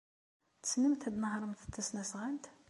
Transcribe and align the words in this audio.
Tessnemt 0.61 1.07
ad 1.09 1.13
tnehṛemt 1.15 1.69
tasnasɣalt? 1.73 2.45